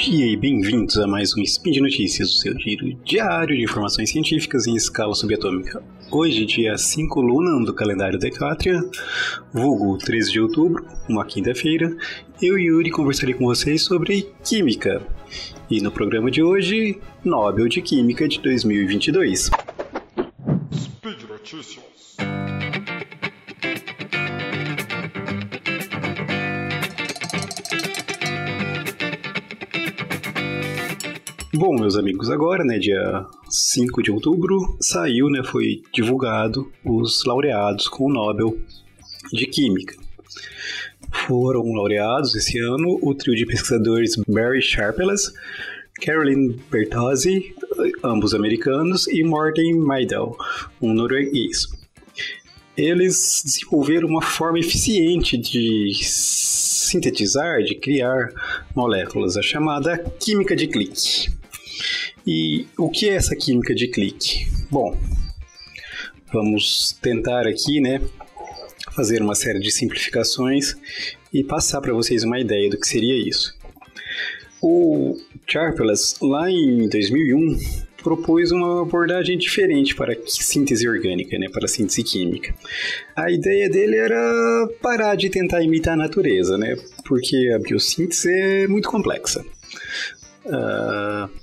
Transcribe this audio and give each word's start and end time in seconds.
dia 0.00 0.26
e 0.26 0.34
bem-vindos 0.34 0.96
a 0.96 1.06
mais 1.06 1.36
um 1.36 1.42
Spin 1.42 1.72
de 1.72 1.80
Notícias, 1.82 2.30
o 2.30 2.38
seu 2.38 2.58
giro 2.58 2.90
diário 3.04 3.54
de 3.54 3.62
informações 3.62 4.08
científicas 4.08 4.66
em 4.66 4.74
escala 4.74 5.14
subatômica. 5.14 5.82
Hoje, 6.10 6.46
dia 6.46 6.78
5 6.78 7.20
Luna 7.20 7.62
do 7.66 7.74
calendário 7.74 8.18
Decátria, 8.18 8.80
vulgo 9.52 9.98
13 9.98 10.32
de 10.32 10.40
outubro, 10.40 10.86
uma 11.06 11.26
quinta-feira, 11.26 11.94
eu 12.40 12.58
e 12.58 12.68
Yuri 12.68 12.90
conversarei 12.90 13.34
com 13.34 13.44
vocês 13.44 13.82
sobre 13.82 14.26
Química. 14.42 15.02
E 15.70 15.82
no 15.82 15.92
programa 15.92 16.30
de 16.30 16.42
hoje, 16.42 16.98
Nobel 17.22 17.68
de 17.68 17.82
Química 17.82 18.26
de 18.26 18.40
2022. 18.40 19.50
Speed 20.72 21.22
Notícias. 21.28 22.16
Bom, 31.52 31.74
meus 31.74 31.96
amigos, 31.96 32.30
agora, 32.30 32.62
né, 32.62 32.78
dia 32.78 33.26
5 33.48 34.04
de 34.04 34.12
outubro, 34.12 34.76
saiu, 34.80 35.28
né, 35.28 35.42
foi 35.42 35.82
divulgado 35.92 36.70
os 36.84 37.24
laureados 37.24 37.88
com 37.88 38.04
o 38.04 38.12
Nobel 38.12 38.56
de 39.32 39.46
Química. 39.46 39.96
Foram 41.26 41.72
laureados 41.72 42.36
esse 42.36 42.56
ano 42.60 43.00
o 43.02 43.12
trio 43.16 43.34
de 43.34 43.44
pesquisadores 43.46 44.14
Barry 44.28 44.62
Sharpless, 44.62 45.32
Caroline 46.00 46.56
Bertozzi, 46.70 47.52
ambos 48.04 48.32
americanos, 48.32 49.08
e 49.08 49.24
Morten 49.24 49.74
Meidel, 49.74 50.36
um 50.80 50.94
norueguês. 50.94 51.66
Eles 52.76 53.42
desenvolveram 53.44 54.06
uma 54.06 54.22
forma 54.22 54.60
eficiente 54.60 55.36
de 55.36 55.90
sintetizar, 56.00 57.64
de 57.64 57.74
criar 57.74 58.28
moléculas, 58.72 59.36
a 59.36 59.42
chamada 59.42 59.98
química 60.20 60.54
de 60.54 60.68
clique. 60.68 61.39
E 62.26 62.66
o 62.78 62.90
que 62.90 63.08
é 63.08 63.14
essa 63.14 63.34
química 63.34 63.74
de 63.74 63.88
clique? 63.88 64.46
Bom, 64.70 64.96
vamos 66.32 66.96
tentar 67.00 67.46
aqui, 67.46 67.80
né, 67.80 68.00
fazer 68.94 69.22
uma 69.22 69.34
série 69.34 69.58
de 69.58 69.70
simplificações 69.70 70.76
e 71.32 71.42
passar 71.42 71.80
para 71.80 71.92
vocês 71.92 72.22
uma 72.22 72.38
ideia 72.38 72.68
do 72.68 72.78
que 72.78 72.86
seria 72.86 73.16
isso. 73.16 73.54
O 74.62 75.16
Charpelas, 75.46 76.16
lá 76.20 76.50
em 76.50 76.88
2001, 76.88 77.58
propôs 78.02 78.50
uma 78.50 78.82
abordagem 78.82 79.38
diferente 79.38 79.94
para 79.94 80.12
a 80.12 80.16
síntese 80.26 80.88
orgânica, 80.88 81.38
né, 81.38 81.48
para 81.50 81.64
a 81.64 81.68
síntese 81.68 82.02
química. 82.02 82.54
A 83.16 83.30
ideia 83.30 83.68
dele 83.68 83.96
era 83.96 84.68
parar 84.82 85.14
de 85.16 85.30
tentar 85.30 85.62
imitar 85.62 85.94
a 85.94 85.96
natureza, 85.96 86.58
né, 86.58 86.76
porque 87.06 87.50
a 87.54 87.58
biossíntese 87.58 88.30
é 88.30 88.66
muito 88.66 88.88
complexa. 88.88 89.44
Uh, 90.44 91.39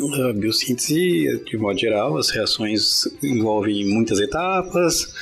a 0.00 0.32
biossíntese, 0.32 1.42
de 1.44 1.56
modo 1.56 1.78
geral, 1.78 2.16
as 2.16 2.30
reações 2.30 3.04
envolvem 3.22 3.84
muitas 3.84 4.20
etapas 4.20 5.12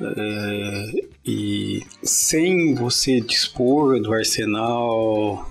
uh, 0.00 1.08
e 1.24 1.82
sem 2.02 2.74
você 2.74 3.20
dispor 3.20 4.00
do 4.00 4.12
arsenal 4.12 5.50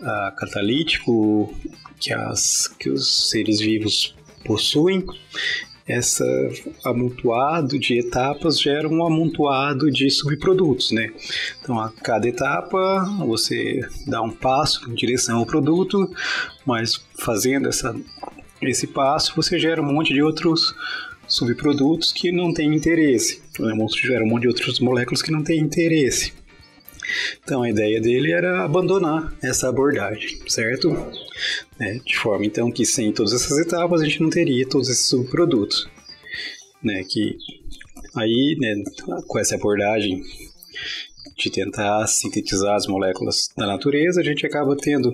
uh, 0.00 0.36
catalítico 0.36 1.54
que, 1.98 2.14
as, 2.14 2.66
que 2.78 2.88
os 2.88 3.28
seres 3.28 3.60
vivos 3.60 4.14
possuem, 4.44 5.04
essa 5.86 6.24
amontoado 6.84 7.78
de 7.78 7.98
etapas 7.98 8.60
gera 8.60 8.88
um 8.88 9.04
amontoado 9.04 9.90
de 9.90 10.08
subprodutos, 10.10 10.92
né? 10.92 11.12
Então, 11.60 11.80
a 11.80 11.90
cada 11.90 12.28
etapa 12.28 13.04
você 13.26 13.80
dá 14.06 14.22
um 14.22 14.30
passo 14.30 14.88
em 14.88 14.94
direção 14.94 15.38
ao 15.38 15.46
produto, 15.46 16.08
mas 16.64 17.00
fazendo 17.18 17.68
essa, 17.68 17.94
esse 18.62 18.86
passo 18.86 19.34
você 19.34 19.58
gera 19.58 19.80
um 19.80 19.92
monte 19.92 20.12
de 20.12 20.22
outros 20.22 20.74
subprodutos 21.26 22.12
que 22.12 22.32
não 22.32 22.52
têm 22.52 22.74
interesse. 22.74 23.42
Né? 23.58 23.74
Gera 24.02 24.24
um 24.24 24.28
monte 24.28 24.42
de 24.42 24.48
outras 24.48 24.80
moléculas 24.80 25.22
que 25.22 25.30
não 25.30 25.42
têm 25.42 25.60
interesse. 25.60 26.32
Então 27.42 27.62
a 27.62 27.70
ideia 27.70 28.00
dele 28.00 28.32
era 28.32 28.64
abandonar 28.64 29.32
essa 29.42 29.68
abordagem, 29.68 30.40
certo? 30.46 30.94
É, 31.78 31.94
de 31.94 32.16
forma 32.16 32.44
então 32.44 32.70
que 32.70 32.84
sem 32.84 33.12
todas 33.12 33.32
essas 33.32 33.58
etapas 33.58 34.00
a 34.00 34.04
gente 34.04 34.22
não 34.22 34.30
teria 34.30 34.68
todos 34.68 34.88
esses 34.88 35.06
subprodutos, 35.06 35.88
né? 36.82 37.02
Que 37.08 37.36
aí, 38.16 38.56
né, 38.60 38.82
com 39.26 39.38
essa 39.38 39.54
abordagem 39.54 40.22
de 41.40 41.50
tentar 41.50 42.06
sintetizar 42.06 42.74
as 42.74 42.86
moléculas 42.86 43.48
da 43.56 43.66
natureza, 43.66 44.20
a 44.20 44.24
gente 44.24 44.44
acaba 44.46 44.76
tendo, 44.76 45.12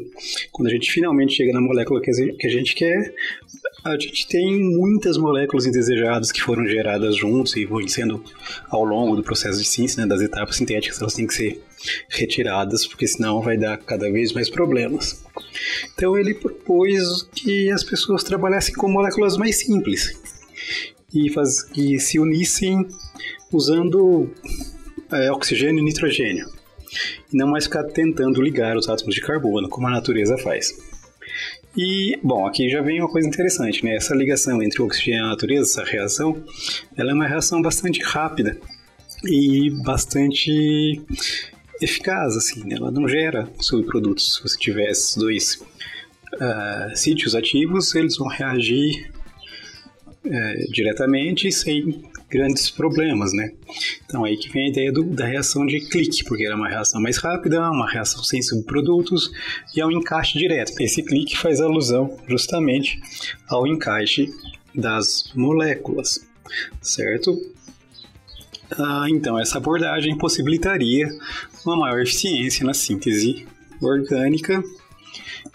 quando 0.51 0.69
a 0.69 0.71
gente 0.71 0.91
finalmente 0.91 1.35
chega 1.35 1.53
na 1.53 1.61
molécula 1.61 2.01
que 2.01 2.11
a 2.11 2.51
gente 2.51 2.75
quer, 2.75 3.15
a 3.85 3.99
gente 3.99 4.27
tem 4.27 4.59
muitas 4.59 5.17
moléculas 5.17 5.67
indesejadas 5.67 6.33
que 6.33 6.41
foram 6.41 6.67
geradas 6.67 7.17
juntos 7.17 7.57
e 7.57 7.65
vão 7.65 7.87
sendo 7.87 8.23
ao 8.69 8.85
longo 8.85 9.15
do 9.17 9.23
processo 9.23 9.59
de 9.59 9.67
síntese, 9.67 9.99
né, 9.99 10.07
das 10.07 10.21
etapas 10.21 10.57
sintéticas, 10.57 11.01
elas 11.01 11.15
têm 11.15 11.27
que 11.27 11.35
ser 11.35 11.63
retiradas, 12.09 12.87
porque 12.87 13.07
senão 13.07 13.41
vai 13.41 13.57
dar 13.57 13.77
cada 13.79 14.11
vez 14.11 14.33
mais 14.33 14.51
problemas. 14.51 15.25
Então 15.95 16.17
ele 16.19 16.35
propôs 16.35 17.23
que 17.35 17.71
as 17.71 17.85
pessoas 17.85 18.25
trabalhassem 18.25 18.75
com 18.75 18.91
moléculas 18.91 19.37
mais 19.37 19.61
simples 19.61 20.21
e, 21.15 21.31
faz, 21.31 21.67
e 21.77 21.99
se 22.01 22.19
unissem 22.19 22.87
usando 23.53 24.31
é, 25.13 25.31
oxigênio 25.33 25.81
e 25.81 25.85
nitrogênio, 25.85 26.47
e 27.33 27.37
não 27.37 27.49
mais 27.49 27.65
ficar 27.65 27.85
tentando 27.85 28.43
ligar 28.43 28.77
os 28.77 28.89
átomos 28.89 29.15
de 29.15 29.21
carbono, 29.21 29.69
como 29.69 29.87
a 29.87 29.91
natureza 29.91 30.37
faz. 30.39 30.75
E, 31.77 32.19
bom, 32.23 32.47
aqui 32.47 32.71
já 32.71 32.81
vem 32.81 33.01
uma 33.01 33.11
coisa 33.11 33.29
interessante, 33.29 33.85
né? 33.85 33.97
Essa 33.97 34.15
ligação 34.15 34.63
entre 34.63 34.81
o 34.81 34.87
oxigênio 34.87 35.21
e 35.21 35.25
a 35.25 35.29
natureza, 35.29 35.83
essa 35.83 35.91
reação, 35.91 36.43
ela 36.97 37.11
é 37.11 37.15
uma 37.15 37.27
reação 37.27 37.61
bastante 37.61 38.03
rápida 38.03 38.57
e 39.25 39.71
bastante 39.85 41.03
eficaz, 41.81 42.35
assim, 42.35 42.65
né? 42.65 42.77
Ela 42.77 42.91
não 42.91 43.07
gera 43.07 43.47
subprodutos. 43.61 44.37
Se 44.37 44.43
você 44.43 44.59
tiver 44.59 44.91
esses 44.91 45.17
dois 45.17 45.61
uh, 46.35 46.97
sítios 46.97 47.35
ativos, 47.35 47.95
eles 47.95 48.17
vão 48.17 48.29
reagir 48.29 49.11
uh, 50.25 50.73
diretamente 50.73 51.53
sem 51.53 52.03
grandes 52.29 52.71
problemas, 52.71 53.33
né? 53.33 53.53
Então 54.05 54.25
aí 54.25 54.37
que 54.37 54.51
vem 54.51 54.67
a 54.67 54.69
ideia 54.69 54.93
do, 54.93 55.05
da 55.05 55.27
reação 55.27 55.65
de 55.65 55.81
clique, 55.81 56.25
porque 56.25 56.45
era 56.45 56.57
uma 56.57 56.69
reação 56.69 57.01
mais 57.01 57.19
rápida, 57.19 57.61
uma 57.71 57.91
reação 57.91 58.23
sem 58.23 58.43
subprodutos 58.43 59.31
e 59.75 59.81
é 59.81 59.87
um 59.87 59.91
encaixe 59.91 60.39
direto. 60.39 60.73
Esse 60.81 61.03
clique 61.03 61.37
faz 61.37 61.61
alusão 61.61 62.17
justamente 62.27 63.01
ao 63.49 63.67
encaixe 63.67 64.29
das 64.75 65.33
moléculas, 65.35 66.27
certo? 66.83 67.39
Ah, 68.79 69.07
então 69.09 69.39
essa 69.39 69.59
abordagem 69.59 70.19
possibilitaria 70.19 71.09
uma 71.65 71.77
maior 71.77 72.03
eficiência 72.03 72.67
na 72.67 72.75
síntese 72.75 73.47
orgânica 73.81 74.63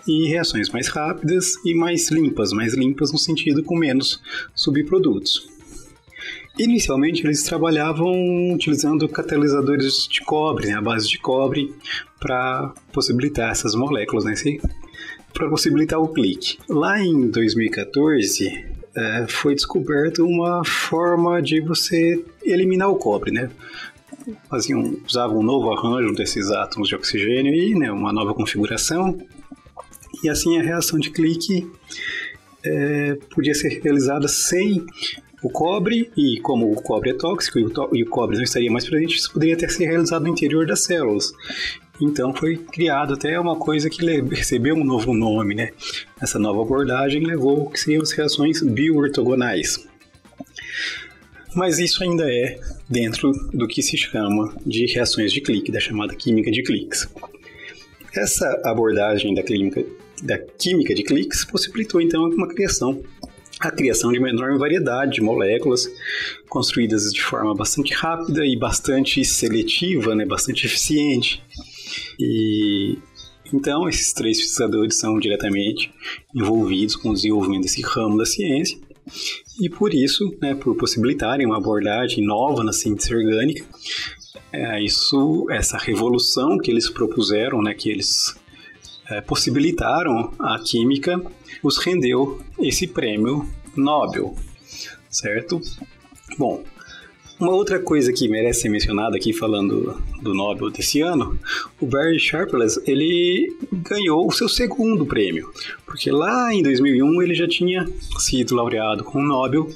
e 0.08 0.28
reações 0.30 0.70
mais 0.70 0.88
rápidas 0.88 1.56
e 1.66 1.76
mais 1.76 2.10
limpas, 2.10 2.52
mais 2.52 2.74
limpas 2.74 3.12
no 3.12 3.18
sentido 3.18 3.64
com 3.64 3.78
menos 3.78 4.22
subprodutos. 4.56 5.51
Inicialmente 6.58 7.26
eles 7.26 7.44
trabalhavam 7.44 8.54
utilizando 8.54 9.08
catalisadores 9.08 10.08
de 10.08 10.22
cobre, 10.22 10.68
né, 10.68 10.74
a 10.74 10.82
base 10.82 11.08
de 11.08 11.18
cobre, 11.18 11.74
para 12.20 12.74
possibilitar 12.92 13.52
essas 13.52 13.74
moléculas, 13.74 14.26
né, 14.26 14.34
para 15.34 15.50
possibilitar 15.50 16.00
o 16.00 16.10
clique. 16.10 16.58
Lá 16.68 17.00
em 17.00 17.30
2014 17.30 18.66
é, 18.96 19.26
foi 19.28 19.56
descoberta 19.56 20.22
uma 20.24 20.64
forma 20.66 21.42
de 21.42 21.62
você 21.62 22.24
eliminar 22.44 22.90
o 22.90 22.96
cobre, 22.96 23.32
né? 23.32 23.50
Faziam, 24.50 24.98
usavam 25.08 25.40
um 25.40 25.44
novo 25.44 25.72
arranjo 25.72 26.14
desses 26.14 26.52
átomos 26.52 26.90
de 26.90 26.96
oxigênio 26.96 27.54
e 27.54 27.74
né, 27.74 27.92
uma 27.92 28.12
nova 28.12 28.34
configuração. 28.34 29.18
E 30.24 30.30
assim 30.30 30.60
a 30.60 30.62
reação 30.62 31.00
de 31.00 31.10
clique 31.10 31.72
é, 32.64 33.18
podia 33.34 33.56
ser 33.56 33.82
realizada 33.82 34.28
sem 34.28 34.86
o 35.44 35.50
cobre, 35.50 36.12
e 36.16 36.40
como 36.42 36.72
o 36.72 36.82
cobre 36.82 37.12
é 37.12 37.14
tóxico 37.14 37.58
e 37.58 37.64
o, 37.64 37.72
e 37.94 38.04
o 38.04 38.10
cobre 38.10 38.38
não 38.38 38.44
estaria 38.44 38.72
mais 38.72 38.88
presente, 38.88 39.16
isso 39.16 39.32
poderia 39.32 39.58
ter 39.58 39.70
sido 39.70 39.88
realizado 39.88 40.24
no 40.24 40.30
interior 40.30 40.66
das 40.68 40.84
células. 40.84 41.34
Então 42.00 42.34
foi 42.34 42.58
criado 42.58 43.14
até 43.14 43.40
uma 43.40 43.56
coisa 43.56 43.90
que 43.90 44.04
recebeu 44.22 44.76
um 44.76 44.84
novo 44.84 45.14
nome, 45.14 45.56
né? 45.56 45.72
Essa 46.22 46.40
nova 46.40 46.62
abordagem 46.62 47.24
levou 47.24 47.70
que 47.70 47.80
seriam 47.80 48.02
as 48.02 48.12
reações 48.12 48.62
bioortogonais. 48.62 49.88
Mas 51.56 51.80
isso 51.80 52.04
ainda 52.04 52.24
é 52.32 52.60
dentro 52.90 53.32
do 53.54 53.68
que 53.68 53.82
se 53.82 53.98
chama 53.98 54.56
de 54.66 54.86
reações 54.86 55.32
de 55.32 55.42
clique, 55.42 55.72
da 55.72 55.80
chamada 55.80 56.16
química 56.16 56.50
de 56.50 56.64
cliques. 56.64 57.08
Essa 58.16 58.62
abordagem 58.64 59.34
da 59.34 59.44
química, 59.44 59.86
da 60.24 60.38
química 60.38 60.96
de 60.96 61.04
cliques 61.04 61.46
possibilitou 61.46 62.02
então 62.02 62.30
uma 62.30 62.48
criação 62.48 63.02
a 63.62 63.72
criação 63.72 64.12
de 64.12 64.20
uma 64.20 64.30
enorme 64.30 64.58
variedade 64.58 65.14
de 65.14 65.22
moléculas 65.22 65.88
construídas 66.50 67.12
de 67.12 67.22
forma 67.22 67.56
bastante 67.56 67.94
rápida 67.94 68.46
e 68.46 68.58
bastante 68.58 69.24
seletiva, 69.24 70.16
né, 70.16 70.26
bastante 70.26 70.66
eficiente. 70.66 71.44
E 72.20 72.98
Então, 73.54 73.88
esses 73.90 74.14
três 74.14 74.40
pesquisadores 74.40 74.98
são 74.98 75.20
diretamente 75.20 75.94
envolvidos 76.34 76.96
com 76.96 77.10
o 77.10 77.14
desenvolvimento 77.14 77.64
desse 77.64 77.82
ramo 77.82 78.18
da 78.18 78.26
ciência 78.26 78.80
e 79.60 79.70
por 79.70 79.94
isso, 79.94 80.34
né, 80.42 80.56
por 80.56 80.76
possibilitarem 80.76 81.46
uma 81.46 81.58
abordagem 81.58 82.26
nova 82.26 82.64
na 82.64 82.72
síntese 82.72 83.14
orgânica, 83.14 83.66
é, 84.54 84.84
isso, 84.84 85.48
essa 85.50 85.78
revolução 85.78 86.58
que 86.58 86.72
eles 86.72 86.90
propuseram, 86.90 87.62
né, 87.62 87.74
que 87.74 87.90
eles 87.90 88.36
é, 89.12 89.22
possibilitaram 89.22 90.34
a 90.40 90.58
química, 90.60 91.22
os 91.62 91.78
rendeu 91.78 92.42
esse 92.60 92.88
prêmio 92.88 93.48
Nobel, 93.76 94.36
certo? 95.10 95.62
Bom, 96.38 96.64
uma 97.40 97.52
outra 97.52 97.80
coisa 97.80 98.14
que 98.14 98.28
merece 98.28 98.62
ser 98.62 98.70
mencionada 98.70 99.18
aqui 99.18 99.34
falando 99.34 100.02
do 100.22 100.34
Nobel 100.34 100.70
desse 100.70 101.02
ano, 101.02 101.40
o 101.80 101.88
Barry 101.88 102.20
Sharpless, 102.20 102.82
ele 102.86 103.56
ganhou 103.72 104.28
o 104.28 104.32
seu 104.32 104.48
segundo 104.48 105.06
prêmio, 105.06 105.52
porque 105.86 106.12
lá 106.12 106.54
em 106.54 106.62
2001 106.62 107.22
ele 107.22 107.34
já 107.34 107.48
tinha 107.48 107.88
sido 108.20 108.56
laureado 108.56 109.04
com 109.04 109.20
o 109.20 109.26
Nobel 109.26 109.70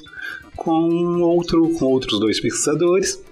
com 0.54 1.20
outro 1.20 1.68
com 1.74 1.84
outros 1.84 2.18
dois 2.18 2.40
pesquisadores 2.40 3.22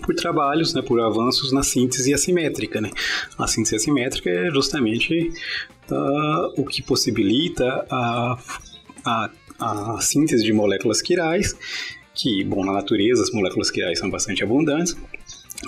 por 0.00 0.14
trabalhos, 0.14 0.74
né, 0.74 0.82
por 0.82 1.00
avanços 1.00 1.52
na 1.52 1.62
síntese 1.62 2.12
assimétrica, 2.12 2.80
né? 2.80 2.90
A 3.38 3.46
síntese 3.46 3.76
assimétrica 3.76 4.30
é 4.30 4.50
justamente 4.50 5.30
uh, 5.90 6.60
o 6.60 6.64
que 6.64 6.82
possibilita 6.82 7.86
a, 7.90 8.38
a, 9.04 9.30
a 9.58 10.00
síntese 10.00 10.44
de 10.44 10.52
moléculas 10.52 11.00
quirais 11.00 11.56
que, 12.14 12.44
bom, 12.44 12.64
na 12.64 12.72
natureza 12.72 13.22
as 13.22 13.30
moléculas 13.30 13.70
quirais 13.70 13.98
são 13.98 14.10
bastante 14.10 14.42
abundantes, 14.42 14.96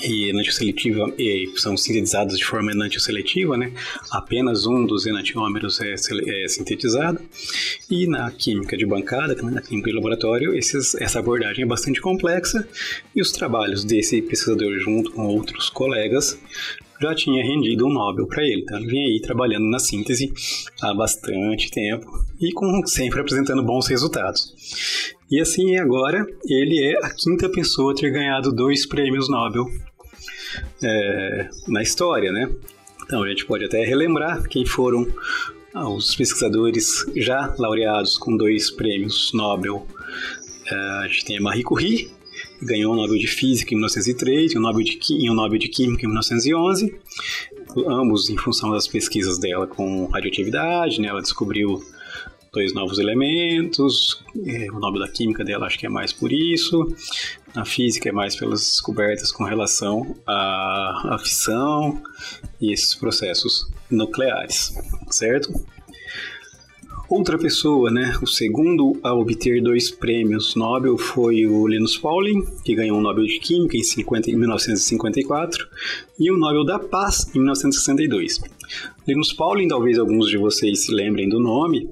e 0.00 0.30
enantioseletiva 0.30 1.12
e 1.18 1.52
são 1.56 1.76
sintetizadas 1.76 2.38
de 2.38 2.44
forma 2.44 2.72
enantioseletiva, 2.72 3.56
né? 3.56 3.72
Apenas 4.10 4.66
um 4.66 4.86
dos 4.86 5.06
enantiômeros 5.06 5.80
é, 5.80 5.94
é, 5.94 6.48
sintetizado. 6.48 7.20
E 7.90 8.06
na 8.06 8.30
química 8.30 8.76
de 8.76 8.86
bancada, 8.86 9.34
na 9.42 9.60
química 9.60 9.90
de 9.90 9.96
laboratório, 9.96 10.54
esses, 10.56 10.94
essa 10.94 11.18
abordagem 11.18 11.64
é 11.64 11.66
bastante 11.66 12.00
complexa 12.00 12.66
e 13.14 13.20
os 13.20 13.30
trabalhos 13.32 13.84
desse 13.84 14.22
pesquisador 14.22 14.78
junto 14.78 15.10
com 15.12 15.26
outros 15.26 15.68
colegas 15.68 16.38
já 17.00 17.14
tinha 17.14 17.44
rendido 17.44 17.86
um 17.86 17.92
Nobel 17.92 18.26
para 18.26 18.44
ele. 18.44 18.62
Então 18.62 18.78
ele 18.78 18.86
vinha 18.86 19.06
aí 19.06 19.20
trabalhando 19.20 19.68
na 19.68 19.80
síntese 19.80 20.32
há 20.80 20.94
bastante 20.94 21.70
tempo 21.70 22.06
e 22.40 22.52
com 22.52 22.86
sempre 22.86 23.20
apresentando 23.20 23.62
bons 23.62 23.88
resultados. 23.88 24.54
E 25.32 25.40
assim 25.40 25.78
agora 25.78 26.26
ele 26.44 26.78
é 26.84 26.98
a 27.02 27.08
quinta 27.08 27.48
pessoa 27.48 27.92
a 27.92 27.96
ter 27.96 28.10
ganhado 28.10 28.52
dois 28.52 28.84
prêmios 28.84 29.30
Nobel 29.30 29.66
é, 30.82 31.48
na 31.68 31.80
história, 31.80 32.30
né? 32.30 32.50
Então 33.02 33.22
a 33.22 33.28
gente 33.30 33.46
pode 33.46 33.64
até 33.64 33.82
relembrar 33.82 34.46
quem 34.46 34.66
foram 34.66 35.10
os 35.74 36.14
pesquisadores 36.14 37.06
já 37.16 37.54
laureados 37.58 38.18
com 38.18 38.36
dois 38.36 38.70
prêmios 38.70 39.32
Nobel. 39.32 39.86
É, 40.70 40.74
a 40.74 41.08
gente 41.08 41.24
tem 41.24 41.38
a 41.38 41.40
Marie 41.40 41.62
Curie, 41.62 42.10
ganhou 42.60 42.92
o 42.92 42.96
Nobel 42.96 43.16
de 43.16 43.26
Física 43.26 43.72
em 43.72 43.78
1903 43.78 44.52
e 44.52 44.58
o 44.58 44.60
Nobel 44.60 44.84
de, 44.84 44.98
e 45.12 45.30
o 45.30 45.34
Nobel 45.34 45.58
de 45.58 45.68
Química 45.68 46.04
em 46.04 46.08
1911, 46.08 46.94
ambos 47.88 48.28
em 48.28 48.36
função 48.36 48.70
das 48.70 48.86
pesquisas 48.86 49.38
dela 49.38 49.66
com 49.66 50.04
radioatividade, 50.08 51.00
né? 51.00 51.08
Ela 51.08 51.22
descobriu 51.22 51.82
dois 52.52 52.74
novos 52.74 52.98
elementos, 52.98 54.22
é, 54.44 54.70
o 54.70 54.78
Nobel 54.78 55.00
da 55.00 55.08
Química 55.08 55.42
dela 55.42 55.66
acho 55.66 55.78
que 55.78 55.86
é 55.86 55.88
mais 55.88 56.12
por 56.12 56.30
isso, 56.30 56.86
a 57.54 57.64
física 57.64 58.10
é 58.10 58.12
mais 58.12 58.36
pelas 58.36 58.60
descobertas 58.60 59.32
com 59.32 59.42
relação 59.44 60.14
à, 60.26 61.14
à 61.14 61.18
fissão 61.18 62.02
e 62.60 62.70
esses 62.70 62.94
processos 62.94 63.66
nucleares, 63.90 64.74
certo? 65.10 65.50
Outra 67.08 67.38
pessoa, 67.38 67.90
né, 67.90 68.18
o 68.22 68.26
segundo 68.26 68.98
a 69.02 69.14
obter 69.14 69.62
dois 69.62 69.90
prêmios 69.90 70.54
Nobel 70.54 70.98
foi 70.98 71.46
o 71.46 71.66
Linus 71.66 71.96
Pauling, 71.96 72.42
que 72.64 72.74
ganhou 72.74 72.98
o 72.98 73.02
Nobel 73.02 73.24
de 73.24 73.38
Química 73.38 73.78
em, 73.78 73.82
50, 73.82 74.30
em 74.30 74.36
1954 74.36 75.68
e 76.18 76.30
o 76.30 76.36
Nobel 76.36 76.64
da 76.64 76.78
Paz 76.78 77.30
em 77.34 77.38
1962. 77.38 78.40
Linus 79.06 79.32
Pauling, 79.32 79.68
talvez 79.68 79.98
alguns 79.98 80.28
de 80.28 80.36
vocês 80.36 80.84
se 80.84 80.92
lembrem 80.92 81.28
do 81.28 81.40
nome, 81.40 81.88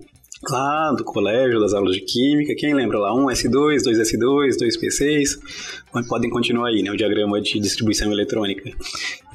lá 0.48 0.92
do 0.96 1.04
colégio, 1.04 1.60
das 1.60 1.74
aulas 1.74 1.94
de 1.94 2.00
química. 2.00 2.54
Quem 2.56 2.74
lembra 2.74 2.98
lá? 2.98 3.12
1S2, 3.12 3.82
2S2, 3.82 4.56
2P6. 4.56 5.38
Podem 6.08 6.30
continuar 6.30 6.68
aí, 6.68 6.82
né? 6.82 6.90
O 6.90 6.96
diagrama 6.96 7.40
de 7.40 7.58
distribuição 7.58 8.10
eletrônica. 8.10 8.70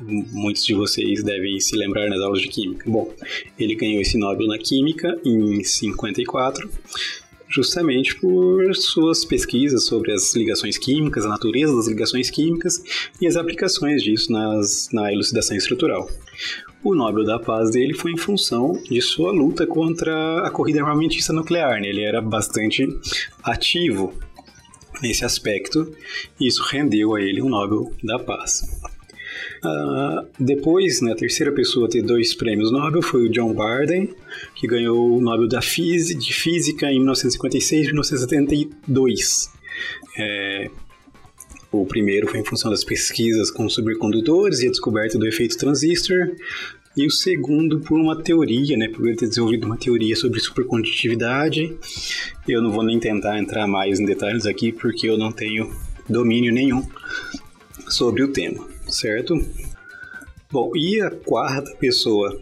Muitos 0.01 0.65
de 0.65 0.73
vocês 0.73 1.23
devem 1.23 1.59
se 1.59 1.75
lembrar 1.75 2.09
nas 2.09 2.19
aulas 2.21 2.41
de 2.41 2.47
química. 2.47 2.89
Bom, 2.89 3.13
ele 3.57 3.75
ganhou 3.75 4.01
esse 4.01 4.17
Nobel 4.17 4.47
na 4.47 4.57
Química 4.57 5.19
em 5.23 5.63
54 5.63 6.69
justamente 7.47 8.15
por 8.15 8.75
suas 8.75 9.23
pesquisas 9.23 9.85
sobre 9.85 10.11
as 10.11 10.35
ligações 10.35 10.77
químicas, 10.77 11.25
a 11.25 11.29
natureza 11.29 11.75
das 11.75 11.87
ligações 11.87 12.29
químicas 12.29 12.81
e 13.21 13.27
as 13.27 13.35
aplicações 13.35 14.03
disso 14.03 14.31
nas, 14.31 14.89
na 14.91 15.11
elucidação 15.11 15.55
estrutural. 15.55 16.09
O 16.83 16.93
Nobel 16.93 17.23
da 17.23 17.39
Paz 17.39 17.71
dele 17.71 17.93
foi 17.93 18.11
em 18.11 18.17
função 18.17 18.73
de 18.89 19.01
sua 19.01 19.31
luta 19.31 19.65
contra 19.65 20.45
a 20.45 20.51
corrida 20.51 20.81
armamentista 20.81 21.33
nuclear. 21.33 21.81
Né? 21.81 21.89
Ele 21.89 22.03
era 22.03 22.21
bastante 22.21 22.87
ativo 23.43 24.13
nesse 25.01 25.25
aspecto 25.25 25.91
e 26.39 26.47
isso 26.47 26.63
rendeu 26.63 27.15
a 27.15 27.21
ele 27.21 27.41
o 27.41 27.49
Nobel 27.49 27.91
da 28.03 28.19
Paz. 28.19 28.79
Uh, 29.63 30.27
depois, 30.39 31.01
né, 31.01 31.11
a 31.11 31.15
terceira 31.15 31.51
pessoa 31.51 31.87
a 31.87 31.89
ter 31.89 32.01
dois 32.01 32.33
prêmios 32.33 32.71
Nobel 32.71 33.01
foi 33.01 33.27
o 33.27 33.29
John 33.29 33.53
Barden, 33.53 34.09
que 34.55 34.67
ganhou 34.67 35.17
o 35.17 35.21
Nobel 35.21 35.47
da 35.47 35.59
de 35.59 36.33
Física 36.33 36.87
em 36.87 36.95
1956 36.95 37.81
e 37.81 37.85
1972. 37.87 39.51
É, 40.17 40.69
o 41.71 41.85
primeiro 41.85 42.27
foi 42.27 42.39
em 42.39 42.45
função 42.45 42.71
das 42.71 42.83
pesquisas 42.83 43.51
com 43.51 43.67
supercondutores 43.67 44.61
e 44.61 44.67
a 44.67 44.69
descoberta 44.69 45.17
do 45.17 45.27
efeito 45.27 45.57
transistor, 45.57 46.31
e 46.95 47.05
o 47.05 47.11
segundo 47.11 47.81
por 47.81 47.99
uma 47.99 48.21
teoria, 48.21 48.77
né, 48.77 48.87
por 48.87 49.05
ele 49.05 49.17
ter 49.17 49.27
desenvolvido 49.27 49.65
uma 49.65 49.77
teoria 49.77 50.15
sobre 50.15 50.39
supercondutividade. 50.39 51.75
Eu 52.47 52.61
não 52.61 52.71
vou 52.71 52.83
nem 52.83 52.99
tentar 52.99 53.37
entrar 53.37 53.67
mais 53.67 53.99
em 53.99 54.05
detalhes 54.05 54.45
aqui 54.45 54.71
porque 54.71 55.09
eu 55.09 55.17
não 55.17 55.31
tenho 55.31 55.69
domínio 56.07 56.53
nenhum 56.53 56.87
sobre 57.89 58.23
o 58.23 58.29
tema, 58.29 58.65
certo? 58.87 59.35
Bom, 60.51 60.71
e 60.75 61.01
a 61.01 61.11
quarta 61.11 61.75
pessoa 61.75 62.39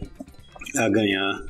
a 0.76 0.88
ganhar 0.88 1.42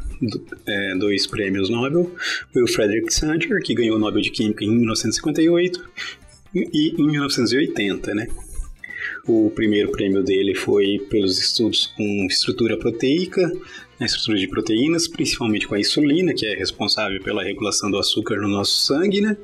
é, 0.66 0.94
dois 0.96 1.26
prêmios 1.26 1.68
Nobel 1.68 2.10
foi 2.52 2.62
o 2.62 2.68
Frederick 2.68 3.12
Sanger, 3.12 3.62
que 3.62 3.74
ganhou 3.74 3.96
o 3.96 3.98
Nobel 3.98 4.22
de 4.22 4.30
Química 4.30 4.64
em 4.64 4.70
1958 4.70 5.84
e 6.54 6.94
em 6.96 7.06
1980, 7.10 8.14
né? 8.14 8.28
O 9.26 9.50
primeiro 9.50 9.90
prêmio 9.90 10.22
dele 10.22 10.54
foi 10.54 10.98
pelos 11.10 11.38
estudos 11.38 11.86
com 11.96 12.26
estrutura 12.26 12.78
proteica, 12.78 13.50
a 13.98 14.04
estrutura 14.04 14.38
de 14.38 14.48
proteínas, 14.48 15.06
principalmente 15.06 15.68
com 15.68 15.74
a 15.74 15.80
insulina, 15.80 16.34
que 16.34 16.46
é 16.46 16.54
responsável 16.54 17.20
pela 17.22 17.44
regulação 17.44 17.90
do 17.90 17.98
açúcar 17.98 18.36
no 18.36 18.48
nosso 18.48 18.84
sangue, 18.84 19.20
né? 19.20 19.36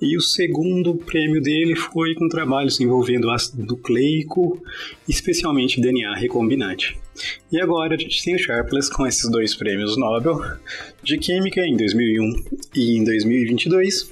E 0.00 0.16
o 0.16 0.20
segundo 0.20 0.94
prêmio 0.94 1.40
dele 1.40 1.74
foi 1.74 2.14
com 2.14 2.28
trabalhos 2.28 2.80
envolvendo 2.80 3.30
ácido 3.30 3.64
nucleico, 3.64 4.62
especialmente 5.08 5.80
DNA 5.80 6.14
recombinante. 6.14 6.98
E 7.52 7.60
agora 7.60 7.94
a 7.94 7.98
gente 7.98 8.22
tem 8.22 8.34
o 8.34 8.38
Sharpless 8.38 8.90
com 8.90 9.06
esses 9.06 9.30
dois 9.30 9.54
prêmios 9.54 9.96
Nobel 9.96 10.40
de 11.02 11.18
Química 11.18 11.60
em 11.60 11.76
2001 11.76 12.44
e 12.74 12.98
em 12.98 13.04
2022, 13.04 14.10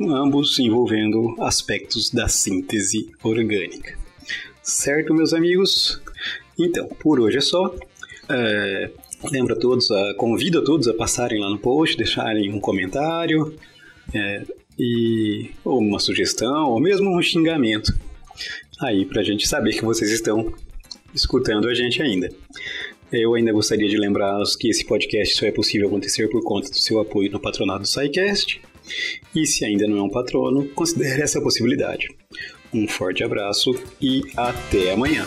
ambos 0.00 0.58
envolvendo 0.58 1.34
aspectos 1.40 2.10
da 2.10 2.28
síntese 2.28 3.10
orgânica. 3.22 3.98
Certo, 4.62 5.14
meus 5.14 5.32
amigos? 5.34 6.00
Então, 6.58 6.86
por 6.86 7.20
hoje 7.20 7.38
é 7.38 7.40
só. 7.40 7.74
É, 8.30 8.90
lembra 9.30 9.58
todos, 9.58 9.90
a, 9.90 10.14
convido 10.14 10.60
a 10.60 10.64
todos 10.64 10.86
a 10.88 10.94
passarem 10.94 11.40
lá 11.40 11.50
no 11.50 11.58
post, 11.58 11.96
deixarem 11.96 12.52
um 12.52 12.60
comentário 12.60 13.54
é, 14.14 14.42
e 14.78 15.50
ou 15.64 15.78
uma 15.78 15.98
sugestão 15.98 16.70
ou 16.70 16.80
mesmo 16.80 17.16
um 17.16 17.20
xingamento 17.20 17.92
aí 18.80 19.04
para 19.04 19.20
a 19.20 19.24
gente 19.24 19.46
saber 19.46 19.72
que 19.72 19.84
vocês 19.84 20.10
estão 20.10 20.52
escutando 21.14 21.68
a 21.68 21.74
gente 21.74 22.00
ainda. 22.00 22.30
Eu 23.12 23.34
ainda 23.34 23.52
gostaria 23.52 23.88
de 23.88 23.96
lembrá-los 23.96 24.54
que 24.54 24.68
esse 24.68 24.84
podcast 24.84 25.34
só 25.34 25.44
é 25.46 25.50
possível 25.50 25.88
acontecer 25.88 26.28
por 26.28 26.42
conta 26.44 26.70
do 26.70 26.76
seu 26.76 27.00
apoio 27.00 27.30
no 27.30 27.40
patronato 27.40 27.80
do 27.80 27.88
SciCast. 27.88 28.62
E 29.34 29.46
se 29.46 29.64
ainda 29.64 29.86
não 29.88 29.98
é 29.98 30.02
um 30.02 30.08
patrono, 30.08 30.68
considere 30.68 31.20
essa 31.20 31.40
possibilidade. 31.40 32.08
Um 32.72 32.86
forte 32.86 33.24
abraço 33.24 33.74
e 34.00 34.22
até 34.36 34.92
amanhã. 34.92 35.26